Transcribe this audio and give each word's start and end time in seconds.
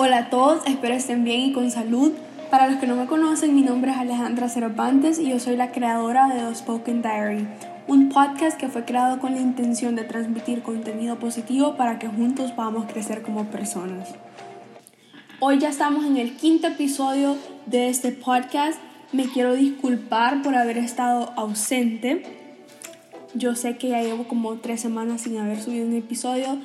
Hola 0.00 0.18
a 0.18 0.30
todos, 0.30 0.62
espero 0.64 0.94
estén 0.94 1.24
bien 1.24 1.40
y 1.40 1.52
con 1.52 1.72
salud. 1.72 2.12
Para 2.52 2.68
los 2.68 2.78
que 2.78 2.86
no 2.86 2.94
me 2.94 3.06
conocen, 3.06 3.56
mi 3.56 3.62
nombre 3.62 3.90
es 3.90 3.96
Alejandra 3.96 4.48
Cervantes 4.48 5.18
y 5.18 5.28
yo 5.28 5.40
soy 5.40 5.56
la 5.56 5.72
creadora 5.72 6.28
de 6.28 6.40
The 6.40 6.54
Spoken 6.54 7.02
Diary, 7.02 7.48
un 7.88 8.08
podcast 8.08 8.56
que 8.56 8.68
fue 8.68 8.84
creado 8.84 9.18
con 9.18 9.34
la 9.34 9.40
intención 9.40 9.96
de 9.96 10.04
transmitir 10.04 10.62
contenido 10.62 11.18
positivo 11.18 11.74
para 11.74 11.98
que 11.98 12.06
juntos 12.06 12.52
podamos 12.52 12.86
crecer 12.86 13.22
como 13.22 13.46
personas. 13.46 14.10
Hoy 15.40 15.58
ya 15.58 15.68
estamos 15.68 16.06
en 16.06 16.16
el 16.16 16.36
quinto 16.36 16.68
episodio 16.68 17.36
de 17.66 17.88
este 17.88 18.12
podcast. 18.12 18.78
Me 19.10 19.24
quiero 19.24 19.56
disculpar 19.56 20.42
por 20.42 20.54
haber 20.54 20.78
estado 20.78 21.32
ausente. 21.34 22.22
Yo 23.34 23.56
sé 23.56 23.76
que 23.78 23.88
ya 23.88 24.00
llevo 24.00 24.28
como 24.28 24.58
tres 24.58 24.80
semanas 24.80 25.22
sin 25.22 25.38
haber 25.38 25.60
subido 25.60 25.88
un 25.88 25.94
episodio 25.96 26.60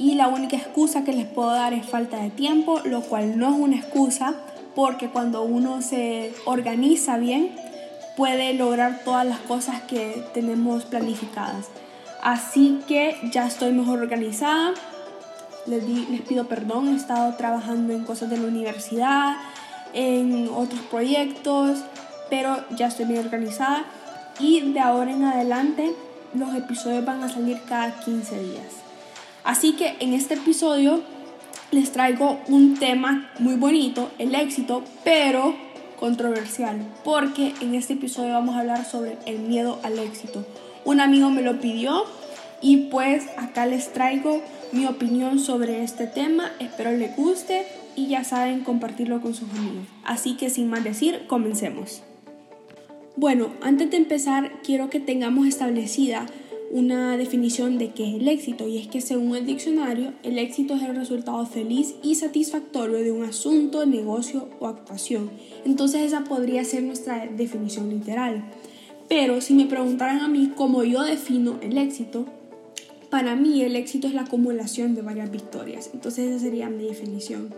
y 0.00 0.14
la 0.14 0.28
única 0.28 0.56
excusa 0.56 1.04
que 1.04 1.12
les 1.12 1.26
puedo 1.26 1.50
dar 1.50 1.74
es 1.74 1.84
falta 1.84 2.16
de 2.22 2.30
tiempo, 2.30 2.80
lo 2.86 3.02
cual 3.02 3.38
no 3.38 3.50
es 3.50 3.60
una 3.60 3.76
excusa 3.76 4.34
porque 4.74 5.10
cuando 5.10 5.42
uno 5.42 5.82
se 5.82 6.32
organiza 6.46 7.18
bien 7.18 7.54
puede 8.16 8.54
lograr 8.54 9.00
todas 9.04 9.26
las 9.26 9.40
cosas 9.40 9.82
que 9.82 10.24
tenemos 10.32 10.84
planificadas. 10.86 11.66
Así 12.22 12.80
que 12.88 13.14
ya 13.30 13.46
estoy 13.46 13.72
mejor 13.72 13.98
organizada. 13.98 14.72
Les, 15.66 15.84
les 15.84 16.22
pido 16.22 16.48
perdón, 16.48 16.88
he 16.88 16.96
estado 16.96 17.34
trabajando 17.34 17.92
en 17.92 18.04
cosas 18.04 18.30
de 18.30 18.38
la 18.38 18.48
universidad, 18.48 19.36
en 19.92 20.48
otros 20.48 20.80
proyectos, 20.90 21.80
pero 22.30 22.56
ya 22.74 22.86
estoy 22.86 23.04
bien 23.04 23.20
organizada 23.20 23.84
y 24.38 24.72
de 24.72 24.80
ahora 24.80 25.12
en 25.12 25.24
adelante 25.24 25.94
los 26.32 26.54
episodios 26.54 27.04
van 27.04 27.22
a 27.22 27.28
salir 27.28 27.60
cada 27.68 28.00
15 28.00 28.42
días. 28.42 28.89
Así 29.44 29.72
que 29.72 29.96
en 30.00 30.12
este 30.12 30.34
episodio 30.34 31.02
les 31.70 31.92
traigo 31.92 32.40
un 32.48 32.78
tema 32.78 33.30
muy 33.38 33.54
bonito, 33.54 34.10
el 34.18 34.34
éxito, 34.34 34.82
pero 35.04 35.54
controversial, 35.98 36.78
porque 37.04 37.54
en 37.60 37.74
este 37.74 37.92
episodio 37.92 38.32
vamos 38.32 38.56
a 38.56 38.60
hablar 38.60 38.84
sobre 38.84 39.18
el 39.26 39.38
miedo 39.40 39.78
al 39.82 39.98
éxito. 39.98 40.44
Un 40.84 41.00
amigo 41.00 41.30
me 41.30 41.42
lo 41.42 41.60
pidió 41.60 42.04
y 42.62 42.88
pues 42.88 43.26
acá 43.36 43.66
les 43.66 43.92
traigo 43.92 44.40
mi 44.72 44.86
opinión 44.86 45.38
sobre 45.38 45.82
este 45.82 46.06
tema, 46.06 46.52
espero 46.58 46.92
les 46.92 47.14
guste 47.16 47.66
y 47.96 48.08
ya 48.08 48.24
saben 48.24 48.64
compartirlo 48.64 49.20
con 49.20 49.34
sus 49.34 49.50
amigos. 49.50 49.86
Así 50.04 50.36
que 50.36 50.50
sin 50.50 50.68
más 50.68 50.84
decir, 50.84 51.26
comencemos. 51.26 52.02
Bueno, 53.16 53.50
antes 53.60 53.90
de 53.90 53.96
empezar 53.96 54.52
quiero 54.62 54.88
que 54.88 55.00
tengamos 55.00 55.46
establecida 55.46 56.26
una 56.70 57.16
definición 57.16 57.78
de 57.78 57.90
qué 57.90 58.08
es 58.08 58.14
el 58.20 58.28
éxito 58.28 58.68
y 58.68 58.78
es 58.78 58.86
que 58.86 59.00
según 59.00 59.36
el 59.36 59.44
diccionario, 59.44 60.12
el 60.22 60.38
éxito 60.38 60.74
es 60.74 60.82
el 60.82 60.94
resultado 60.94 61.44
feliz 61.44 61.96
y 62.02 62.14
satisfactorio 62.14 62.98
de 62.98 63.10
un 63.10 63.24
asunto, 63.24 63.84
negocio 63.86 64.48
o 64.60 64.68
actuación. 64.68 65.30
Entonces 65.64 66.02
esa 66.02 66.22
podría 66.24 66.64
ser 66.64 66.84
nuestra 66.84 67.26
definición 67.26 67.90
literal. 67.90 68.44
Pero 69.08 69.40
si 69.40 69.54
me 69.54 69.66
preguntaran 69.66 70.20
a 70.20 70.28
mí 70.28 70.52
cómo 70.54 70.84
yo 70.84 71.02
defino 71.02 71.58
el 71.60 71.76
éxito, 71.76 72.26
para 73.10 73.34
mí 73.34 73.62
el 73.62 73.74
éxito 73.74 74.06
es 74.06 74.14
la 74.14 74.22
acumulación 74.22 74.94
de 74.94 75.02
varias 75.02 75.32
victorias. 75.32 75.90
Entonces 75.92 76.30
esa 76.30 76.38
sería 76.38 76.70
mi 76.70 76.84
definición. 76.84 77.52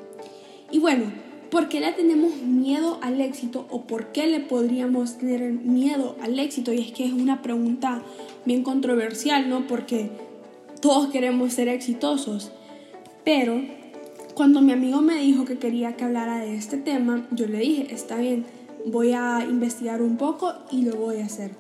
Y 0.71 0.79
bueno, 0.79 1.13
¿por 1.53 1.69
qué 1.69 1.81
le 1.81 1.93
tenemos 1.93 2.35
miedo 2.37 2.99
al 3.03 3.21
éxito 3.21 3.67
o 3.69 3.83
por 3.83 4.07
qué 4.07 4.27
le 4.27 4.41
podríamos 4.41 5.19
tener 5.19 5.53
miedo 5.53 6.17
al 6.23 6.39
éxito? 6.39 6.73
Y 6.73 6.81
es 6.81 6.93
que 6.93 7.05
es 7.05 7.13
una 7.13 7.43
pregunta 7.43 8.03
bien 8.47 8.63
controversial, 8.63 9.51
¿no? 9.51 9.67
Porque 9.67 10.09
todos 10.81 11.11
queremos 11.11 11.53
ser 11.53 11.69
exitosos. 11.69 12.53
Pero 13.23 13.61
cuando 14.35 14.63
mi 14.63 14.73
amigo 14.73 15.03
me 15.03 15.19
dijo 15.19 15.45
que 15.45 15.59
quería 15.59 15.95
que 15.95 16.05
hablara 16.05 16.39
de 16.39 16.57
este 16.57 16.79
tema, 16.79 17.29
yo 17.33 17.47
le 17.47 17.59
dije, 17.59 17.95
está 17.95 18.17
bien, 18.17 18.47
voy 18.87 19.13
a 19.13 19.47
investigar 19.47 20.01
un 20.01 20.17
poco 20.17 20.55
y 20.71 20.87
lo 20.87 20.97
voy 20.97 21.21
a 21.21 21.27
hacer. 21.27 21.51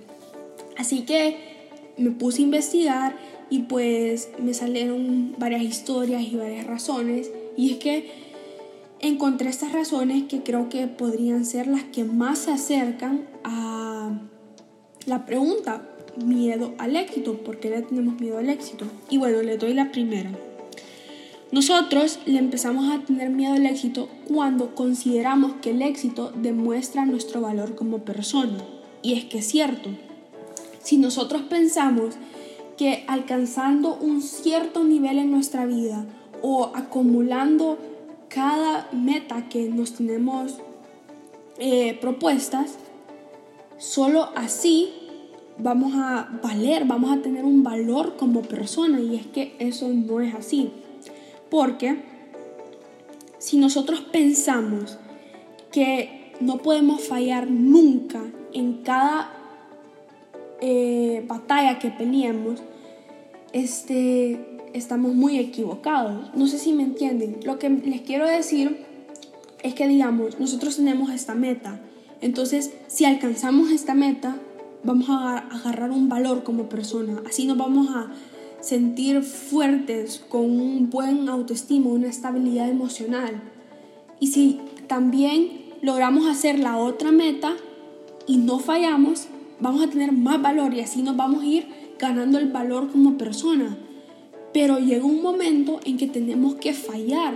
Así 0.78 1.02
que 1.02 1.36
me 1.98 2.12
puse 2.12 2.40
a 2.40 2.44
investigar 2.46 3.18
y 3.50 3.64
pues 3.64 4.30
me 4.38 4.54
salieron 4.54 5.34
varias 5.36 5.60
historias 5.60 6.22
y 6.22 6.34
varias 6.34 6.66
razones. 6.66 7.30
Y 7.58 7.72
es 7.72 7.76
que 7.76 8.31
encontré 9.02 9.50
estas 9.50 9.72
razones 9.72 10.24
que 10.24 10.42
creo 10.42 10.68
que 10.68 10.86
podrían 10.86 11.44
ser 11.44 11.66
las 11.66 11.82
que 11.82 12.04
más 12.04 12.38
se 12.38 12.52
acercan 12.52 13.26
a 13.44 14.12
la 15.06 15.26
pregunta, 15.26 15.88
miedo 16.24 16.72
al 16.78 16.96
éxito. 16.96 17.38
¿Por 17.38 17.58
qué 17.58 17.70
le 17.70 17.82
tenemos 17.82 18.20
miedo 18.20 18.38
al 18.38 18.48
éxito? 18.48 18.86
Y 19.10 19.18
bueno, 19.18 19.42
le 19.42 19.58
doy 19.58 19.74
la 19.74 19.90
primera. 19.90 20.30
Nosotros 21.50 22.20
le 22.24 22.38
empezamos 22.38 22.90
a 22.90 23.04
tener 23.04 23.28
miedo 23.28 23.52
al 23.52 23.66
éxito 23.66 24.08
cuando 24.26 24.74
consideramos 24.74 25.54
que 25.60 25.70
el 25.70 25.82
éxito 25.82 26.32
demuestra 26.34 27.04
nuestro 27.04 27.42
valor 27.42 27.74
como 27.74 27.98
persona. 27.98 28.56
Y 29.02 29.14
es 29.14 29.24
que 29.24 29.38
es 29.38 29.48
cierto. 29.48 29.90
Si 30.82 30.96
nosotros 30.96 31.42
pensamos 31.42 32.14
que 32.78 33.04
alcanzando 33.06 33.96
un 33.96 34.22
cierto 34.22 34.82
nivel 34.84 35.18
en 35.18 35.30
nuestra 35.30 35.66
vida 35.66 36.06
o 36.40 36.70
acumulando 36.74 37.78
cada 38.32 38.88
meta 38.92 39.48
que 39.48 39.68
nos 39.68 39.92
tenemos 39.92 40.56
eh, 41.58 41.98
propuestas, 42.00 42.78
solo 43.78 44.30
así 44.34 44.90
vamos 45.58 45.92
a 45.94 46.40
valer, 46.42 46.86
vamos 46.86 47.12
a 47.12 47.20
tener 47.20 47.44
un 47.44 47.62
valor 47.62 48.16
como 48.16 48.42
persona 48.42 49.00
y 49.00 49.16
es 49.16 49.26
que 49.26 49.54
eso 49.58 49.88
no 49.88 50.20
es 50.20 50.34
así. 50.34 50.70
Porque 51.50 52.02
si 53.38 53.58
nosotros 53.58 54.00
pensamos 54.00 54.98
que 55.70 56.32
no 56.40 56.58
podemos 56.58 57.06
fallar 57.06 57.50
nunca 57.50 58.22
en 58.52 58.82
cada 58.82 59.30
eh, 60.60 61.22
batalla 61.26 61.78
que 61.78 61.90
peleemos, 61.90 62.62
este, 63.52 64.51
estamos 64.72 65.14
muy 65.14 65.38
equivocados. 65.38 66.30
No 66.34 66.46
sé 66.46 66.58
si 66.58 66.72
me 66.72 66.82
entienden. 66.82 67.40
Lo 67.44 67.58
que 67.58 67.68
les 67.70 68.02
quiero 68.02 68.26
decir 68.26 68.84
es 69.62 69.74
que, 69.74 69.88
digamos, 69.88 70.38
nosotros 70.40 70.76
tenemos 70.76 71.10
esta 71.10 71.34
meta. 71.34 71.80
Entonces, 72.20 72.72
si 72.88 73.04
alcanzamos 73.04 73.70
esta 73.70 73.94
meta, 73.94 74.36
vamos 74.84 75.08
a 75.08 75.38
agarrar 75.38 75.90
un 75.90 76.08
valor 76.08 76.42
como 76.42 76.68
persona. 76.68 77.22
Así 77.28 77.46
nos 77.46 77.56
vamos 77.56 77.88
a 77.90 78.12
sentir 78.60 79.22
fuertes, 79.22 80.24
con 80.28 80.60
un 80.60 80.88
buen 80.88 81.28
autoestima, 81.28 81.90
una 81.90 82.08
estabilidad 82.08 82.68
emocional. 82.68 83.42
Y 84.20 84.28
si 84.28 84.60
también 84.86 85.62
logramos 85.82 86.26
hacer 86.26 86.58
la 86.58 86.76
otra 86.76 87.10
meta 87.10 87.54
y 88.26 88.36
no 88.36 88.60
fallamos, 88.60 89.26
vamos 89.60 89.82
a 89.82 89.88
tener 89.88 90.12
más 90.12 90.40
valor 90.40 90.74
y 90.74 90.80
así 90.80 91.02
nos 91.02 91.16
vamos 91.16 91.42
a 91.42 91.46
ir 91.46 91.66
ganando 91.98 92.38
el 92.38 92.50
valor 92.50 92.90
como 92.90 93.18
persona. 93.18 93.76
Pero 94.52 94.78
llega 94.78 95.04
un 95.04 95.22
momento 95.22 95.80
en 95.84 95.96
que 95.96 96.06
tenemos 96.06 96.56
que 96.56 96.72
fallar 96.72 97.34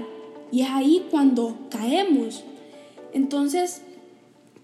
y 0.53 0.63
es 0.63 0.69
ahí 0.71 1.07
cuando 1.11 1.57
caemos. 1.71 2.45
Entonces, 3.13 3.83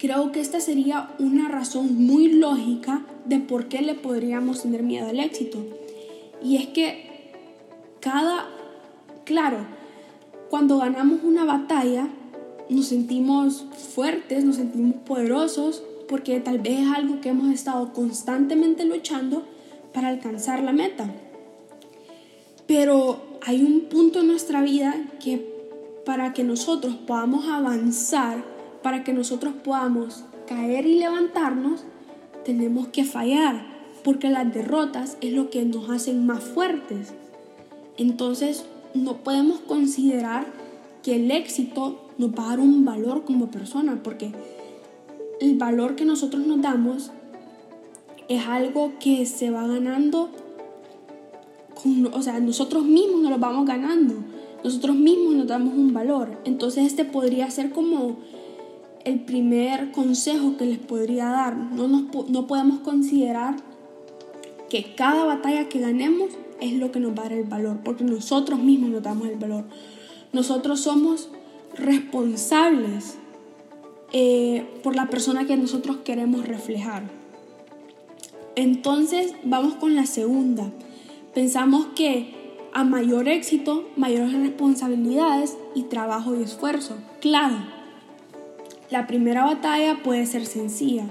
Creo 0.03 0.33
que 0.33 0.41
esta 0.41 0.59
sería 0.59 1.11
una 1.21 1.49
razón 1.49 2.05
muy 2.07 2.27
lógica 2.27 3.07
de 3.25 3.39
por 3.39 3.69
qué 3.69 3.83
le 3.83 3.95
podríamos 3.95 4.61
tener 4.63 4.83
miedo 4.83 5.07
al 5.09 5.21
éxito. 5.21 5.65
Y 6.43 6.57
es 6.57 6.67
que 6.67 7.31
cada, 8.01 8.49
claro, 9.25 9.59
cuando 10.51 10.79
ganamos 10.79 11.21
una 11.23 11.45
batalla, 11.45 12.09
nos 12.69 12.87
sentimos 12.87 13.65
fuertes, 13.95 14.45
nos 14.45 14.57
sentimos 14.57 14.97
poderosos, 15.07 15.85
porque 16.09 16.41
tal 16.41 16.59
vez 16.59 16.81
es 16.81 16.89
algo 16.89 17.21
que 17.21 17.29
hemos 17.29 17.55
estado 17.55 17.93
constantemente 17.93 18.85
luchando 18.85 19.45
para 19.95 20.09
alcanzar 20.09 20.65
la 20.65 20.73
meta. 20.73 21.15
Pero 22.75 23.21
hay 23.43 23.63
un 23.63 23.83
punto 23.83 24.21
en 24.21 24.29
nuestra 24.29 24.63
vida 24.63 24.95
que 25.23 25.47
para 26.07 26.33
que 26.33 26.43
nosotros 26.43 26.95
podamos 27.07 27.47
avanzar 27.47 28.43
para 28.83 29.05
que 29.05 29.13
nosotros 29.13 29.53
podamos 29.63 30.25
caer 30.47 30.87
y 30.87 30.99
levantarnos, 30.99 31.85
tenemos 32.47 32.89
que 32.89 33.05
fallar, 33.05 33.67
porque 34.03 34.31
las 34.31 34.55
derrotas 34.55 35.19
es 35.21 35.35
lo 35.35 35.51
que 35.51 35.67
nos 35.67 35.91
hacen 35.91 36.25
más 36.25 36.43
fuertes. 36.43 37.13
Entonces, 37.99 38.65
no 38.95 39.19
podemos 39.19 39.61
considerar 39.61 40.47
que 41.03 41.17
el 41.17 41.31
éxito 41.31 42.01
nos 42.17 42.31
va 42.31 42.47
a 42.47 42.49
dar 42.49 42.61
un 42.61 42.87
valor 42.87 43.27
como 43.27 43.51
persona, 43.51 44.01
porque 44.03 44.33
el 45.43 45.59
valor 45.59 45.95
que 45.95 46.07
nosotros 46.07 46.47
nos 46.47 46.63
damos 46.63 47.11
es 48.31 48.47
algo 48.47 48.95
que 48.99 49.27
se 49.27 49.51
va 49.51 49.67
ganando, 49.67 50.31
o 52.13 52.23
sea, 52.23 52.41
nosotros 52.41 52.85
mismos 52.85 53.23
nos 53.23 53.31
lo 53.31 53.39
vamos 53.39 53.67
ganando, 53.67 54.15
nosotros 54.63 54.97
mismos 54.97 55.35
nos 55.35 55.47
damos 55.47 55.75
un 55.75 55.93
valor. 55.93 56.39
Entonces, 56.45 56.87
este 56.87 57.05
podría 57.05 57.51
ser 57.51 57.71
como 57.71 58.17
el 59.05 59.21
primer 59.21 59.91
consejo 59.93 60.57
que 60.57 60.67
les 60.67 60.79
podría 60.79 61.27
dar. 61.27 61.57
No, 61.57 61.89
no 61.89 62.47
podemos 62.47 62.81
considerar 62.81 63.57
que 64.69 64.95
cada 64.95 65.25
batalla 65.25 65.69
que 65.69 65.81
ganemos 65.81 66.31
es 66.61 66.75
lo 66.75 66.93
que 66.93 67.01
nos 67.01 67.11
va 67.13 67.23
a 67.23 67.29
dar 67.29 67.33
el 67.33 67.45
valor, 67.45 67.81
porque 67.85 68.05
nosotros 68.05 68.61
mismos 68.61 68.91
nos 68.91 69.03
damos 69.03 69.29
el 69.29 69.37
valor. 69.37 69.65
Nosotros 70.33 70.81
somos 70.81 71.29
responsables 71.77 73.17
eh, 74.13 74.67
por 74.83 74.95
la 74.95 75.09
persona 75.09 75.47
que 75.47 75.57
nosotros 75.57 75.99
queremos 76.05 76.47
reflejar. 76.47 77.03
Entonces 78.55 79.35
vamos 79.43 79.75
con 79.75 79.95
la 79.97 80.07
segunda. 80.07 80.71
Pensamos 81.35 81.87
que 81.95 82.35
a 82.75 82.85
mayor 82.85 83.29
éxito, 83.29 83.89
mayores 83.97 84.33
responsabilidades 84.35 85.57
y 85.75 85.85
trabajo 85.85 86.35
y 86.35 86.43
esfuerzo. 86.43 86.97
Claro, 87.21 87.57
la 88.91 89.07
primera 89.07 89.45
batalla 89.45 90.03
puede 90.03 90.27
ser 90.27 90.47
sencilla. 90.47 91.07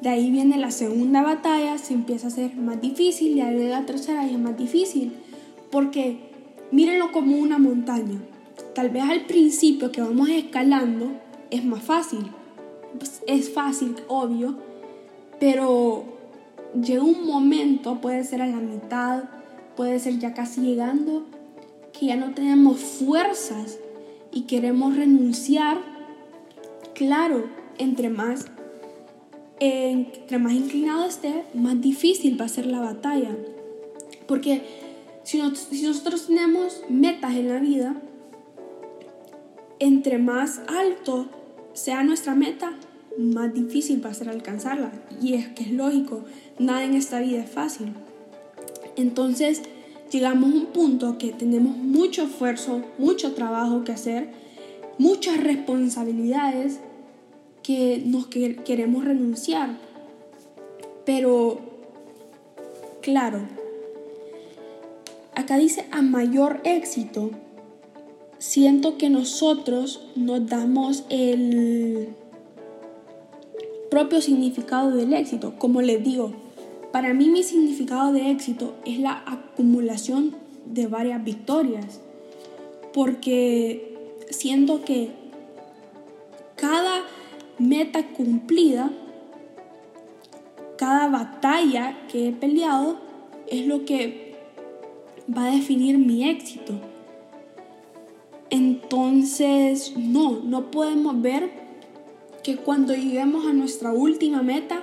De 0.00 0.10
ahí 0.10 0.30
viene 0.30 0.58
la 0.58 0.70
segunda 0.70 1.22
batalla, 1.22 1.78
se 1.78 1.94
empieza 1.94 2.26
a 2.26 2.30
ser 2.30 2.54
más 2.56 2.80
difícil 2.80 3.36
y 3.36 3.40
ahí 3.40 3.68
la 3.68 3.86
tercera 3.86 4.26
y 4.26 4.34
es 4.34 4.38
más 4.38 4.56
difícil. 4.58 5.14
Porque 5.70 6.18
mírenlo 6.70 7.12
como 7.12 7.38
una 7.38 7.58
montaña. 7.58 8.20
Tal 8.74 8.90
vez 8.90 9.04
al 9.04 9.24
principio 9.24 9.90
que 9.90 10.02
vamos 10.02 10.28
escalando 10.28 11.12
es 11.50 11.64
más 11.64 11.82
fácil. 11.82 12.30
Pues, 12.98 13.22
es 13.26 13.52
fácil, 13.52 13.96
obvio, 14.08 14.56
pero 15.40 16.04
llega 16.74 17.02
un 17.02 17.26
momento, 17.26 18.00
puede 18.00 18.24
ser 18.24 18.42
a 18.42 18.46
la 18.46 18.56
mitad, 18.56 19.24
puede 19.76 19.98
ser 19.98 20.18
ya 20.18 20.34
casi 20.34 20.62
llegando, 20.62 21.24
que 21.92 22.06
ya 22.06 22.16
no 22.16 22.34
tenemos 22.34 22.80
fuerzas 22.80 23.78
y 24.32 24.42
queremos 24.42 24.96
renunciar. 24.96 25.78
Claro, 26.94 27.44
entre 27.78 28.08
más, 28.08 28.46
entre 29.60 30.38
más 30.38 30.52
inclinado 30.52 31.04
esté, 31.04 31.44
más 31.54 31.80
difícil 31.80 32.40
va 32.40 32.46
a 32.46 32.48
ser 32.48 32.66
la 32.66 32.80
batalla. 32.80 33.36
Porque 34.26 34.62
si, 35.22 35.40
si 35.54 35.82
nosotros 35.82 36.26
tenemos 36.26 36.82
metas 36.88 37.34
en 37.34 37.48
la 37.48 37.58
vida, 37.60 37.96
entre 39.78 40.18
más 40.18 40.60
alto 40.68 41.26
sea 41.74 42.02
nuestra 42.02 42.34
meta, 42.34 42.72
más 43.18 43.52
difícil 43.52 44.04
va 44.04 44.10
a 44.10 44.14
ser 44.14 44.28
alcanzarla. 44.28 44.92
Y 45.22 45.34
es 45.34 45.48
que 45.48 45.64
es 45.64 45.72
lógico, 45.72 46.24
nada 46.58 46.84
en 46.84 46.94
esta 46.94 47.20
vida 47.20 47.42
es 47.42 47.50
fácil. 47.50 47.92
Entonces 48.96 49.62
llegamos 50.10 50.52
a 50.52 50.56
un 50.56 50.66
punto 50.66 51.18
que 51.18 51.32
tenemos 51.32 51.76
mucho 51.76 52.24
esfuerzo, 52.24 52.82
mucho 52.98 53.34
trabajo 53.34 53.84
que 53.84 53.92
hacer, 53.92 54.30
muchas 54.98 55.42
responsabilidades 55.42 56.80
que 57.62 58.02
nos 58.04 58.26
queremos 58.26 59.04
renunciar. 59.04 59.76
Pero, 61.04 61.58
claro, 63.02 63.40
acá 65.34 65.56
dice 65.58 65.86
a 65.90 66.02
mayor 66.02 66.60
éxito, 66.64 67.30
siento 68.38 68.98
que 68.98 69.10
nosotros 69.10 70.06
nos 70.14 70.46
damos 70.46 71.04
el 71.08 72.08
propio 73.90 74.20
significado 74.20 74.94
del 74.94 75.12
éxito. 75.12 75.54
Como 75.58 75.82
les 75.82 76.02
digo, 76.02 76.32
para 76.96 77.12
mí 77.12 77.28
mi 77.28 77.42
significado 77.42 78.10
de 78.14 78.30
éxito 78.30 78.74
es 78.86 78.98
la 78.98 79.22
acumulación 79.26 80.34
de 80.64 80.86
varias 80.86 81.22
victorias, 81.22 82.00
porque 82.94 84.14
siento 84.30 84.82
que 84.82 85.10
cada 86.54 87.02
meta 87.58 88.02
cumplida, 88.14 88.90
cada 90.78 91.08
batalla 91.08 91.98
que 92.10 92.28
he 92.28 92.32
peleado 92.32 92.96
es 93.46 93.66
lo 93.66 93.84
que 93.84 94.34
va 95.36 95.48
a 95.48 95.50
definir 95.50 95.98
mi 95.98 96.26
éxito. 96.30 96.80
Entonces, 98.48 99.92
no, 99.98 100.40
no 100.42 100.70
podemos 100.70 101.20
ver 101.20 101.50
que 102.42 102.56
cuando 102.56 102.94
lleguemos 102.94 103.44
a 103.44 103.52
nuestra 103.52 103.92
última 103.92 104.40
meta, 104.40 104.82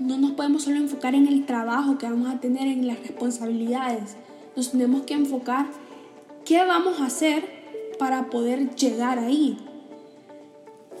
no 0.00 0.16
nos 0.16 0.32
podemos 0.32 0.64
solo 0.64 0.78
enfocar 0.78 1.14
en 1.14 1.28
el 1.28 1.44
trabajo 1.44 1.98
que 1.98 2.08
vamos 2.08 2.28
a 2.28 2.40
tener, 2.40 2.66
en 2.66 2.86
las 2.86 2.98
responsabilidades. 3.00 4.16
Nos 4.56 4.72
tenemos 4.72 5.02
que 5.02 5.14
enfocar 5.14 5.66
qué 6.44 6.64
vamos 6.64 7.00
a 7.00 7.06
hacer 7.06 7.44
para 7.98 8.30
poder 8.30 8.74
llegar 8.74 9.18
ahí. 9.18 9.58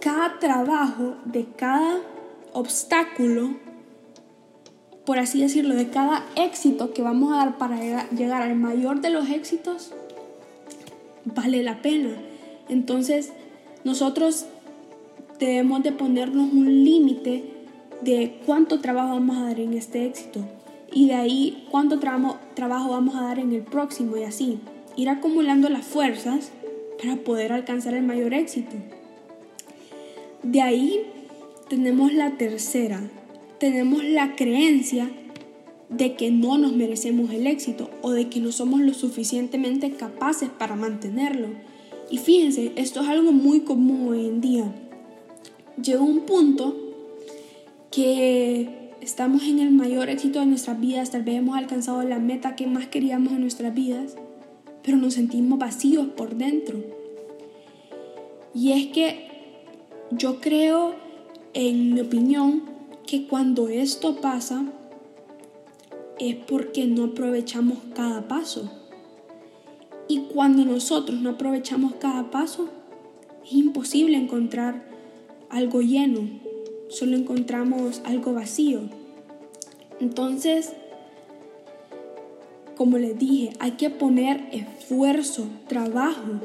Cada 0.00 0.38
trabajo, 0.38 1.14
de 1.24 1.46
cada 1.56 2.00
obstáculo, 2.52 3.54
por 5.04 5.18
así 5.18 5.40
decirlo, 5.40 5.74
de 5.74 5.88
cada 5.88 6.24
éxito 6.36 6.92
que 6.92 7.02
vamos 7.02 7.32
a 7.32 7.36
dar 7.36 7.58
para 7.58 8.08
llegar 8.10 8.42
al 8.42 8.54
mayor 8.54 9.00
de 9.00 9.10
los 9.10 9.30
éxitos, 9.30 9.92
vale 11.24 11.62
la 11.62 11.80
pena. 11.80 12.16
Entonces, 12.68 13.32
nosotros 13.82 14.46
debemos 15.38 15.82
de 15.82 15.92
ponernos 15.92 16.52
un 16.52 16.84
límite 16.84 17.59
de 18.02 18.40
cuánto 18.46 18.80
trabajo 18.80 19.14
vamos 19.14 19.36
a 19.36 19.44
dar 19.44 19.60
en 19.60 19.74
este 19.74 20.06
éxito 20.06 20.44
y 20.92 21.06
de 21.06 21.14
ahí 21.14 21.66
cuánto 21.70 21.98
trabajo 21.98 22.90
vamos 22.90 23.14
a 23.14 23.22
dar 23.22 23.38
en 23.38 23.52
el 23.52 23.62
próximo 23.62 24.16
y 24.16 24.24
así, 24.24 24.58
ir 24.96 25.08
acumulando 25.08 25.68
las 25.68 25.84
fuerzas 25.84 26.50
para 27.00 27.16
poder 27.16 27.52
alcanzar 27.52 27.94
el 27.94 28.02
mayor 28.02 28.34
éxito. 28.34 28.76
De 30.42 30.62
ahí 30.62 31.02
tenemos 31.68 32.12
la 32.12 32.36
tercera, 32.36 33.02
tenemos 33.58 34.04
la 34.04 34.34
creencia 34.34 35.10
de 35.88 36.14
que 36.14 36.30
no 36.30 36.56
nos 36.56 36.72
merecemos 36.72 37.30
el 37.32 37.46
éxito 37.46 37.90
o 38.02 38.12
de 38.12 38.28
que 38.28 38.40
no 38.40 38.52
somos 38.52 38.80
lo 38.80 38.94
suficientemente 38.94 39.92
capaces 39.92 40.48
para 40.48 40.76
mantenerlo. 40.76 41.48
Y 42.10 42.18
fíjense, 42.18 42.72
esto 42.76 43.00
es 43.02 43.08
algo 43.08 43.32
muy 43.32 43.60
común 43.60 44.08
hoy 44.08 44.26
en 44.26 44.40
día. 44.40 44.72
Llega 45.82 46.00
un 46.00 46.20
punto 46.20 46.89
que 47.90 48.92
estamos 49.00 49.42
en 49.44 49.58
el 49.58 49.70
mayor 49.70 50.08
éxito 50.08 50.40
de 50.40 50.46
nuestras 50.46 50.80
vidas, 50.80 51.10
tal 51.10 51.22
vez 51.22 51.36
hemos 51.36 51.56
alcanzado 51.56 52.02
la 52.02 52.18
meta 52.18 52.54
que 52.54 52.66
más 52.66 52.86
queríamos 52.86 53.32
en 53.32 53.40
nuestras 53.40 53.74
vidas, 53.74 54.16
pero 54.82 54.96
nos 54.96 55.14
sentimos 55.14 55.58
vacíos 55.58 56.06
por 56.16 56.36
dentro. 56.36 56.78
Y 58.54 58.72
es 58.72 58.88
que 58.88 59.28
yo 60.10 60.40
creo, 60.40 60.94
en 61.54 61.94
mi 61.94 62.00
opinión, 62.00 62.62
que 63.06 63.26
cuando 63.26 63.68
esto 63.68 64.20
pasa 64.20 64.64
es 66.18 66.36
porque 66.36 66.86
no 66.86 67.04
aprovechamos 67.04 67.78
cada 67.94 68.28
paso. 68.28 68.70
Y 70.08 70.20
cuando 70.32 70.64
nosotros 70.64 71.20
no 71.20 71.30
aprovechamos 71.30 71.94
cada 71.94 72.30
paso, 72.30 72.68
es 73.44 73.52
imposible 73.52 74.16
encontrar 74.16 74.84
algo 75.48 75.80
lleno, 75.80 76.28
solo 76.90 77.16
encontramos 77.16 78.02
algo 78.04 78.34
vacío. 78.34 78.80
Entonces, 80.00 80.72
como 82.76 82.98
les 82.98 83.18
dije, 83.18 83.52
hay 83.60 83.72
que 83.72 83.90
poner 83.90 84.48
esfuerzo, 84.52 85.46
trabajo 85.68 86.40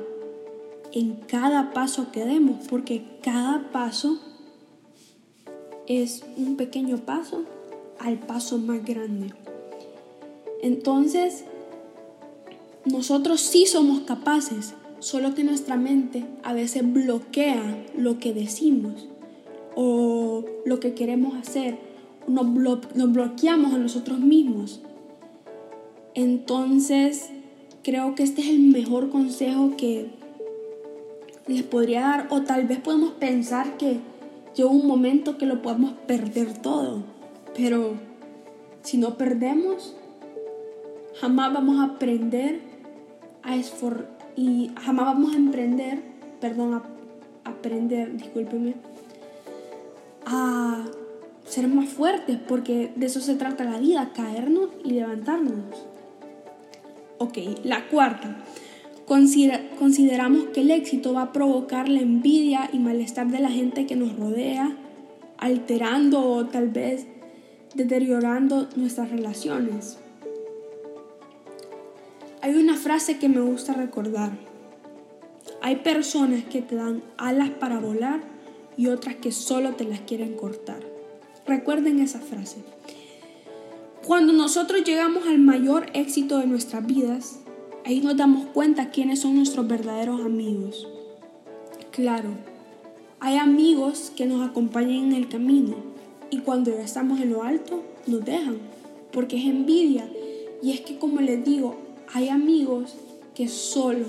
en 0.91 1.15
cada 1.27 1.73
paso 1.73 2.11
que 2.11 2.25
demos, 2.25 2.67
porque 2.67 3.03
cada 3.21 3.71
paso 3.71 4.19
es 5.87 6.23
un 6.37 6.55
pequeño 6.57 6.97
paso 6.97 7.43
al 7.99 8.19
paso 8.19 8.57
más 8.57 8.83
grande. 8.85 9.33
Entonces, 10.61 11.45
nosotros 12.85 13.41
sí 13.41 13.65
somos 13.65 14.01
capaces, 14.01 14.73
solo 14.99 15.33
que 15.33 15.43
nuestra 15.43 15.75
mente 15.75 16.25
a 16.43 16.53
veces 16.53 16.91
bloquea 16.91 17.85
lo 17.97 18.19
que 18.19 18.33
decimos 18.33 19.07
o 19.75 20.43
lo 20.65 20.79
que 20.79 20.93
queremos 20.93 21.35
hacer, 21.35 21.77
nos, 22.27 22.45
nos 22.95 23.11
bloqueamos 23.11 23.73
a 23.73 23.77
nosotros 23.77 24.19
mismos. 24.19 24.81
Entonces, 26.13 27.29
creo 27.83 28.15
que 28.15 28.23
este 28.23 28.41
es 28.41 28.47
el 28.47 28.59
mejor 28.59 29.09
consejo 29.09 29.75
que 29.77 30.09
les 31.47 31.63
podría 31.63 32.01
dar 32.01 32.27
o 32.31 32.41
tal 32.41 32.65
vez 32.65 32.79
podemos 32.79 33.11
pensar 33.11 33.77
que 33.77 33.99
llega 34.55 34.69
un 34.69 34.87
momento 34.87 35.37
que 35.37 35.45
lo 35.45 35.61
podemos 35.61 35.93
perder 36.07 36.57
todo, 36.57 37.03
pero 37.55 37.93
si 38.81 38.97
no 38.97 39.17
perdemos, 39.17 39.95
jamás 41.19 41.53
vamos 41.53 41.79
a 41.79 41.95
aprender 41.95 42.61
a 43.43 43.55
esfor 43.55 44.07
y 44.35 44.71
jamás 44.81 45.05
vamos 45.05 45.33
a 45.33 45.37
emprender, 45.37 46.01
perdón, 46.41 46.73
a 46.73 46.83
aprender, 47.43 48.17
discúlpeme, 48.17 48.75
a 50.25 50.85
ser 51.45 51.67
más 51.67 51.89
fuertes, 51.89 52.37
porque 52.47 52.91
de 52.95 53.05
eso 53.05 53.21
se 53.21 53.35
trata 53.35 53.63
la 53.63 53.79
vida, 53.79 54.11
caernos 54.13 54.69
y 54.83 54.91
levantarnos. 54.91 55.63
Ok, 57.17 57.37
la 57.63 57.87
cuarta. 57.87 58.37
consideramos 59.05 60.45
que 60.45 60.61
el 60.61 60.71
éxito 60.71 61.13
va 61.13 61.21
a 61.21 61.31
provocar 61.31 61.87
la 61.87 62.01
envidia 62.01 62.69
y 62.73 62.79
malestar 62.79 63.27
de 63.27 63.39
la 63.39 63.49
gente 63.49 63.85
que 63.85 63.95
nos 63.95 64.17
rodea, 64.17 64.75
alterando 65.37 66.21
o 66.21 66.45
tal 66.45 66.69
vez 66.69 67.05
deteriorando 67.75 68.67
nuestras 68.75 69.11
relaciones. 69.11 69.97
Hay 72.41 72.55
una 72.55 72.75
frase 72.75 73.17
que 73.17 73.29
me 73.29 73.41
gusta 73.41 73.73
recordar. 73.73 74.31
Hay 75.61 75.77
personas 75.77 76.43
que 76.45 76.61
te 76.61 76.75
dan 76.75 77.03
alas 77.17 77.49
para 77.49 77.79
volar 77.79 78.34
y 78.77 78.87
otras 78.87 79.15
que 79.15 79.31
solo 79.31 79.73
te 79.73 79.83
las 79.83 80.01
quieren 80.01 80.33
cortar. 80.35 80.79
Recuerden 81.45 81.99
esa 81.99 82.19
frase. 82.19 82.57
Cuando 84.05 84.33
nosotros 84.33 84.83
llegamos 84.83 85.27
al 85.27 85.39
mayor 85.39 85.87
éxito 85.93 86.37
de 86.37 86.47
nuestras 86.47 86.85
vidas, 86.85 87.39
ahí 87.85 88.01
nos 88.01 88.17
damos 88.17 88.45
cuenta 88.47 88.91
quiénes 88.91 89.19
son 89.19 89.35
nuestros 89.35 89.67
verdaderos 89.67 90.21
amigos. 90.21 90.87
Claro, 91.91 92.29
hay 93.19 93.37
amigos 93.37 94.11
que 94.15 94.25
nos 94.25 94.47
acompañan 94.47 95.05
en 95.05 95.13
el 95.13 95.29
camino 95.29 95.75
y 96.29 96.39
cuando 96.39 96.71
ya 96.71 96.81
estamos 96.81 97.19
en 97.19 97.31
lo 97.31 97.43
alto 97.43 97.81
nos 98.05 98.23
dejan 98.25 98.57
porque 99.11 99.37
es 99.37 99.45
envidia. 99.45 100.09
Y 100.61 100.71
es 100.71 100.81
que 100.81 100.97
como 100.97 101.21
les 101.21 101.43
digo, 101.43 101.75
hay 102.13 102.29
amigos 102.29 102.95
que 103.33 103.47
solo 103.47 104.05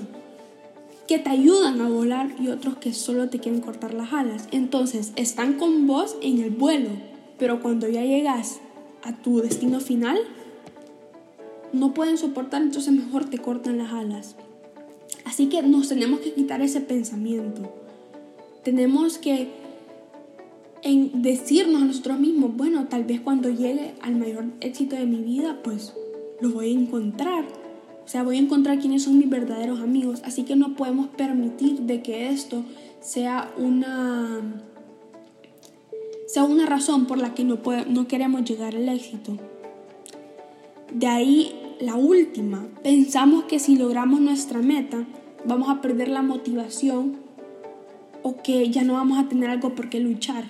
que 1.07 1.19
te 1.19 1.29
ayudan 1.29 1.79
a 1.81 1.89
volar 1.89 2.35
y 2.39 2.49
otros 2.49 2.77
que 2.77 2.93
solo 2.93 3.29
te 3.29 3.39
quieren 3.39 3.61
cortar 3.61 3.93
las 3.93 4.11
alas. 4.13 4.47
Entonces, 4.51 5.13
están 5.15 5.53
con 5.53 5.87
vos 5.87 6.17
en 6.21 6.39
el 6.39 6.51
vuelo, 6.51 6.89
pero 7.39 7.61
cuando 7.61 7.87
ya 7.87 8.03
llegas 8.03 8.59
a 9.03 9.13
tu 9.13 9.39
destino 9.39 9.79
final, 9.79 10.17
no 11.73 11.93
pueden 11.93 12.17
soportar, 12.17 12.61
entonces 12.61 12.93
mejor 12.93 13.25
te 13.25 13.37
cortan 13.37 13.77
las 13.77 13.93
alas. 13.93 14.35
Así 15.25 15.47
que 15.47 15.61
nos 15.61 15.89
tenemos 15.89 16.19
que 16.19 16.33
quitar 16.33 16.61
ese 16.61 16.81
pensamiento. 16.81 17.73
Tenemos 18.63 19.17
que 19.17 19.49
en 20.83 21.21
decirnos 21.21 21.81
a 21.81 21.85
nosotros 21.85 22.19
mismos, 22.19 22.55
bueno, 22.55 22.87
tal 22.87 23.03
vez 23.03 23.21
cuando 23.21 23.49
llegue 23.49 23.93
al 24.01 24.15
mayor 24.15 24.45
éxito 24.61 24.95
de 24.95 25.05
mi 25.05 25.17
vida, 25.17 25.59
pues 25.63 25.93
lo 26.41 26.51
voy 26.51 26.67
a 26.69 26.79
encontrar. 26.79 27.45
O 28.07 28.09
sea, 28.09 28.23
voy 28.23 28.37
a 28.37 28.39
encontrar 28.39 28.79
quiénes 28.79 29.03
son 29.03 29.17
mis 29.17 29.29
verdaderos 29.29 29.81
amigos. 29.81 30.21
Así 30.23 30.43
que 30.43 30.55
no 30.55 30.75
podemos 30.75 31.07
permitir 31.07 31.81
de 31.81 32.01
que 32.01 32.29
esto 32.29 32.63
sea 33.01 33.51
una, 33.57 34.63
sea 36.25 36.45
una 36.45 36.65
razón 36.65 37.05
por 37.05 37.17
la 37.17 37.33
que 37.33 37.43
no, 37.43 37.59
no 37.89 38.07
queremos 38.07 38.45
llegar 38.45 38.77
al 38.77 38.87
éxito. 38.87 39.37
De 40.93 41.05
ahí 41.05 41.75
la 41.81 41.95
última. 41.95 42.69
Pensamos 42.81 43.43
que 43.43 43.59
si 43.59 43.75
logramos 43.75 44.21
nuestra 44.21 44.59
meta, 44.59 45.05
vamos 45.43 45.67
a 45.67 45.81
perder 45.81 46.07
la 46.07 46.21
motivación 46.21 47.17
o 48.23 48.41
que 48.41 48.69
ya 48.69 48.85
no 48.85 48.93
vamos 48.93 49.19
a 49.19 49.27
tener 49.27 49.49
algo 49.49 49.75
por 49.75 49.89
qué 49.89 49.99
luchar. 49.99 50.45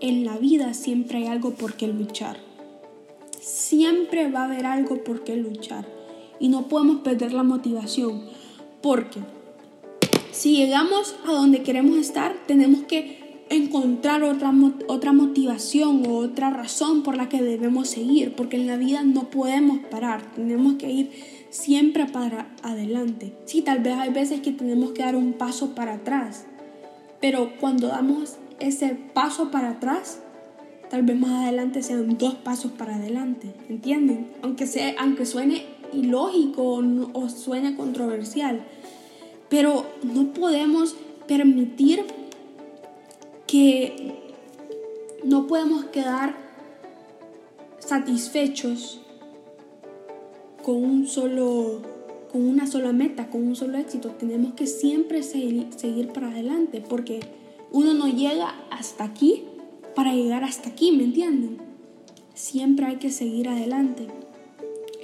En 0.00 0.26
la 0.26 0.36
vida 0.36 0.74
siempre 0.74 1.16
hay 1.16 1.26
algo 1.28 1.52
por 1.52 1.76
qué 1.76 1.88
luchar. 1.88 2.36
Siempre 3.40 4.30
va 4.30 4.42
a 4.42 4.44
haber 4.44 4.66
algo 4.66 5.02
por 5.02 5.24
qué 5.24 5.34
luchar 5.36 6.01
y 6.42 6.48
no 6.48 6.66
podemos 6.66 6.98
perder 6.98 7.32
la 7.32 7.44
motivación. 7.44 8.20
Porque 8.82 9.20
si 10.32 10.56
llegamos 10.56 11.14
a 11.24 11.32
donde 11.32 11.62
queremos 11.62 11.96
estar, 11.96 12.34
tenemos 12.48 12.82
que 12.82 13.44
encontrar 13.48 14.24
otra, 14.24 14.52
otra 14.88 15.12
motivación 15.12 16.04
o 16.04 16.16
otra 16.16 16.50
razón 16.50 17.04
por 17.04 17.16
la 17.16 17.28
que 17.28 17.40
debemos 17.40 17.90
seguir, 17.90 18.34
porque 18.34 18.56
en 18.56 18.66
la 18.66 18.76
vida 18.76 19.04
no 19.04 19.30
podemos 19.30 19.78
parar, 19.88 20.34
tenemos 20.34 20.74
que 20.74 20.90
ir 20.90 21.10
siempre 21.50 22.06
para 22.06 22.50
adelante. 22.62 23.34
Sí, 23.44 23.62
tal 23.62 23.78
vez 23.78 23.94
hay 23.98 24.10
veces 24.10 24.40
que 24.40 24.50
tenemos 24.50 24.90
que 24.92 25.02
dar 25.02 25.14
un 25.14 25.34
paso 25.34 25.76
para 25.76 25.94
atrás, 25.94 26.46
pero 27.20 27.52
cuando 27.60 27.86
damos 27.86 28.36
ese 28.58 28.96
paso 29.14 29.52
para 29.52 29.70
atrás, 29.72 30.20
tal 30.90 31.02
vez 31.02 31.16
más 31.16 31.44
adelante 31.44 31.84
sean 31.84 32.18
dos 32.18 32.34
pasos 32.34 32.72
para 32.72 32.96
adelante, 32.96 33.54
¿entienden? 33.68 34.28
Aunque, 34.42 34.66
sea, 34.66 34.94
aunque 34.98 35.24
suene 35.24 35.81
ilógico 35.92 36.82
o, 37.12 37.28
suene 37.28 37.76
controversial, 37.76 38.64
pero 39.48 39.84
no 40.02 40.32
podemos 40.32 40.96
permitir 41.26 42.04
que 43.46 44.14
no 45.24 45.46
podemos 45.46 45.84
quedar 45.86 46.36
satisfechos 47.78 49.00
con 50.62 50.76
un 50.76 51.06
solo 51.06 51.80
con 52.30 52.48
una 52.48 52.66
sola 52.66 52.92
meta, 52.92 53.28
con 53.28 53.46
un 53.46 53.54
solo 53.54 53.76
éxito. 53.76 54.08
Tenemos 54.12 54.54
que 54.54 54.66
siempre 54.66 55.22
seguir 55.22 56.08
para 56.14 56.28
adelante 56.28 56.80
porque 56.80 57.20
uno 57.70 57.92
no 57.92 58.08
llega 58.08 58.54
hasta 58.70 59.04
aquí 59.04 59.44
para 59.94 60.14
llegar 60.14 60.44
hasta 60.44 60.70
aquí, 60.70 60.92
¿me 60.92 61.04
entienden? 61.04 61.58
Siempre 62.34 62.86
hay 62.86 62.96
que 62.96 63.10
seguir 63.10 63.48
adelante. 63.48 64.06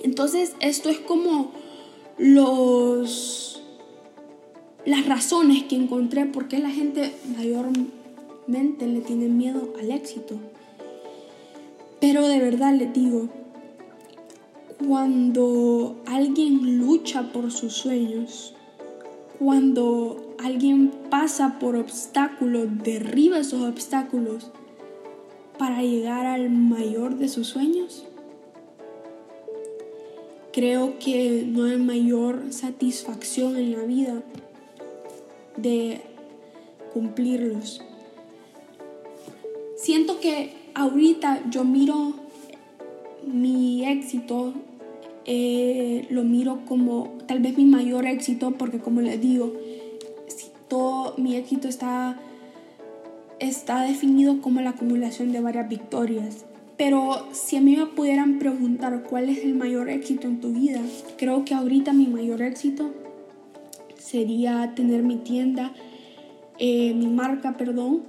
Entonces, 0.02 0.54
esto 0.60 0.88
es 0.88 0.98
como 0.98 1.52
los 2.18 3.48
las 4.84 5.06
razones 5.06 5.64
que 5.64 5.76
encontré 5.76 6.24
por 6.24 6.48
qué 6.48 6.58
la 6.58 6.70
gente 6.70 7.14
mayormente 7.36 8.86
le 8.86 9.00
tiene 9.00 9.28
miedo 9.28 9.74
al 9.78 9.90
éxito. 9.90 10.36
Pero 12.00 12.26
de 12.26 12.38
verdad 12.38 12.72
les 12.74 12.94
digo, 12.94 13.28
cuando 14.86 15.96
alguien 16.06 16.78
lucha 16.78 17.32
por 17.32 17.50
sus 17.50 17.74
sueños, 17.74 18.54
cuando 19.38 20.34
alguien 20.42 20.90
pasa 21.10 21.58
por 21.58 21.76
obstáculos, 21.76 22.68
derriba 22.82 23.40
esos 23.40 23.64
obstáculos 23.64 24.50
para 25.58 25.82
llegar 25.82 26.24
al 26.24 26.48
mayor 26.48 27.16
de 27.16 27.28
sus 27.28 27.48
sueños, 27.48 28.04
Creo 30.52 30.98
que 30.98 31.44
no 31.46 31.64
hay 31.64 31.76
mayor 31.76 32.52
satisfacción 32.52 33.56
en 33.56 33.72
la 33.72 33.82
vida 33.82 34.22
de 35.56 36.00
cumplirlos. 36.92 37.82
Siento 39.76 40.20
que 40.20 40.52
ahorita 40.74 41.42
yo 41.50 41.64
miro 41.64 42.14
mi 43.26 43.86
éxito, 43.86 44.54
eh, 45.26 46.06
lo 46.10 46.24
miro 46.24 46.60
como 46.66 47.18
tal 47.26 47.40
vez 47.40 47.56
mi 47.56 47.64
mayor 47.64 48.06
éxito, 48.06 48.52
porque 48.52 48.78
como 48.78 49.00
les 49.00 49.20
digo, 49.20 49.52
todo 50.68 51.14
mi 51.16 51.36
éxito 51.36 51.68
está, 51.68 52.18
está 53.38 53.82
definido 53.82 54.40
como 54.40 54.60
la 54.60 54.70
acumulación 54.70 55.32
de 55.32 55.40
varias 55.40 55.68
victorias. 55.68 56.44
Pero 56.78 57.26
si 57.32 57.56
a 57.56 57.60
mí 57.60 57.76
me 57.76 57.86
pudieran 57.86 58.38
preguntar 58.38 59.02
cuál 59.02 59.28
es 59.28 59.44
el 59.44 59.56
mayor 59.56 59.90
éxito 59.90 60.28
en 60.28 60.40
tu 60.40 60.52
vida, 60.52 60.80
creo 61.18 61.44
que 61.44 61.52
ahorita 61.52 61.92
mi 61.92 62.06
mayor 62.06 62.40
éxito 62.40 62.94
sería 63.96 64.72
tener 64.76 65.02
mi 65.02 65.16
tienda, 65.16 65.72
eh, 66.60 66.94
mi 66.94 67.08
marca, 67.08 67.56
perdón, 67.56 68.04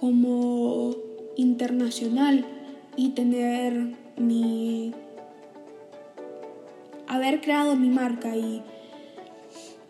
como 0.00 0.94
internacional 1.36 2.46
y 2.96 3.10
tener 3.10 3.94
mi... 4.16 4.94
haber 7.06 7.42
creado 7.42 7.76
mi 7.76 7.90
marca 7.90 8.34
y 8.34 8.62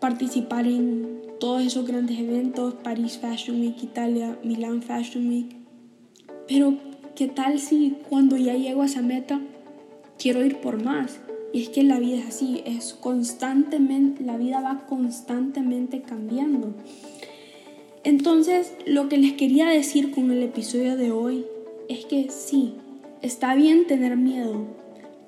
participar 0.01 0.67
en 0.67 1.21
todos 1.39 1.63
esos 1.63 1.87
grandes 1.87 2.19
eventos, 2.19 2.73
Paris 2.83 3.19
Fashion 3.19 3.61
Week, 3.61 3.81
Italia, 3.81 4.37
Milan 4.43 4.81
Fashion 4.81 5.29
Week. 5.29 5.55
Pero 6.47 6.75
¿Qué 7.17 7.27
tal 7.27 7.57
si 7.57 7.97
cuando 8.07 8.37
ya 8.37 8.53
llego 8.53 8.83
a 8.83 8.85
esa 8.85 9.01
meta 9.01 9.41
quiero 10.19 10.45
ir 10.45 10.57
por 10.57 10.83
más? 10.83 11.19
Y 11.51 11.63
es 11.63 11.69
que 11.69 11.81
la 11.81 11.97
vida 11.97 12.17
es 12.17 12.27
así, 12.27 12.61
es 12.63 12.93
constantemente, 12.93 14.23
la 14.23 14.37
vida 14.37 14.61
va 14.61 14.85
constantemente 14.85 16.03
cambiando. 16.03 16.75
Entonces, 18.03 18.71
lo 18.85 19.09
que 19.09 19.17
les 19.17 19.33
quería 19.33 19.67
decir 19.67 20.11
con 20.11 20.29
el 20.29 20.43
episodio 20.43 20.95
de 20.95 21.09
hoy 21.11 21.47
es 21.89 22.05
que 22.05 22.29
sí, 22.29 22.75
está 23.23 23.55
bien 23.55 23.87
tener 23.87 24.15
miedo, 24.15 24.67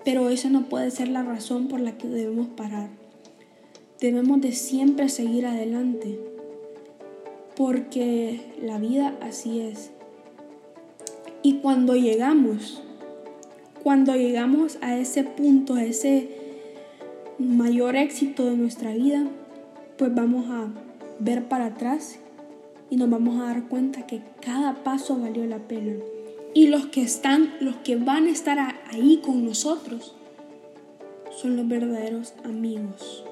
pero 0.06 0.30
eso 0.30 0.52
no 0.52 0.66
puede 0.70 0.92
ser 0.92 1.08
la 1.08 1.24
razón 1.24 1.70
por 1.70 1.80
la 1.80 1.98
que 1.98 2.08
debemos 2.08 2.50
parar. 2.50 2.92
Debemos 4.00 4.42
de 4.42 4.52
siempre 4.52 5.10
seguir 5.10 5.48
adelante, 5.48 6.20
porque 7.56 8.42
la 8.62 8.78
vida 8.78 9.18
así 9.22 9.62
es. 9.62 9.90
Y 11.42 11.60
cuando 11.60 11.96
llegamos, 11.96 12.82
cuando 13.82 14.16
llegamos 14.16 14.78
a 14.82 14.98
ese 14.98 15.24
punto, 15.24 15.76
a 15.76 15.84
ese 15.84 16.30
mayor 17.38 17.96
éxito 17.96 18.46
de 18.46 18.58
nuestra 18.58 18.94
vida, 18.94 19.26
pues 19.98 20.14
vamos 20.14 20.50
a 20.50 20.68
ver 21.20 21.48
para 21.48 21.68
atrás 21.68 22.20
y 22.90 22.98
nos 22.98 23.10
vamos 23.10 23.40
a 23.40 23.46
dar 23.46 23.68
cuenta 23.68 24.06
que 24.06 24.22
cada 24.42 24.84
paso 24.84 25.18
valió 25.18 25.46
la 25.46 25.60
pena. 25.60 25.96
Y 26.54 26.68
los 26.68 26.88
que 26.88 27.02
están, 27.02 27.54
los 27.62 27.76
que 27.78 27.96
van 27.96 28.26
a 28.26 28.32
estar 28.32 28.60
ahí 28.92 29.22
con 29.24 29.46
nosotros, 29.46 30.16
son 31.32 31.56
los 31.56 31.68
verdaderos 31.68 32.34
amigos. 32.44 33.24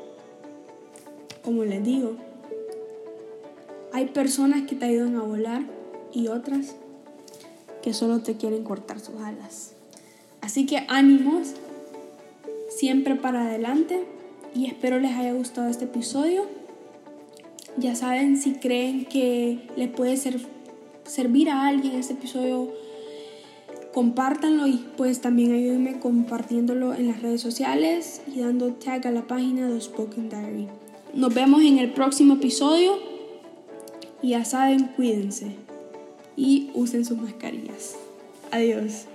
Como 1.44 1.66
les 1.66 1.84
digo, 1.84 2.16
hay 3.92 4.06
personas 4.06 4.64
que 4.64 4.76
te 4.76 4.86
ayudan 4.86 5.16
a 5.16 5.24
volar 5.24 5.64
y 6.14 6.28
otras 6.28 6.76
que 7.82 7.94
solo 7.94 8.20
te 8.20 8.36
quieren 8.36 8.64
cortar 8.64 9.00
sus 9.00 9.16
alas. 9.22 9.74
Así 10.42 10.66
que 10.66 10.86
ánimos, 10.88 11.54
siempre 12.70 13.16
para 13.16 13.48
adelante 13.48 14.04
y 14.56 14.66
espero 14.66 15.00
les 15.00 15.16
haya 15.16 15.34
gustado 15.34 15.70
este 15.70 15.86
episodio. 15.86 16.46
Ya 17.78 17.96
saben, 17.96 18.38
si 18.38 18.54
creen 18.54 19.06
que 19.06 19.68
le 19.76 19.88
puede 19.88 20.18
ser, 20.18 20.40
servir 21.06 21.50
a 21.50 21.68
alguien 21.68 21.94
este 21.96 22.14
episodio, 22.14 22.72
compártanlo 23.94 24.68
y 24.68 24.86
pues 24.98 25.22
también 25.22 25.54
ayúdenme 25.54 26.00
compartiéndolo 26.00 26.94
en 26.94 27.08
las 27.08 27.22
redes 27.22 27.42
sociales 27.42 28.22
y 28.34 28.40
dando 28.40 28.74
tag 28.74 29.06
a 29.06 29.12
la 29.12 29.28
página 29.28 29.70
de 29.70 29.80
Spoken 29.80 30.30
Diary. 30.30 30.68
Nos 31.14 31.34
vemos 31.34 31.62
en 31.62 31.78
el 31.78 31.92
próximo 31.94 32.36
episodio 32.36 32.94
y 34.22 34.30
ya 34.30 34.44
saben, 34.44 34.88
cuídense 34.96 35.67
y 36.38 36.70
usen 36.74 37.04
sus 37.04 37.18
mascarillas. 37.18 37.98
Adiós. 38.52 39.08